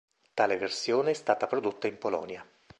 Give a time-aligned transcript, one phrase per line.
[0.33, 2.43] Tale versione è stata prodotta in Polonia.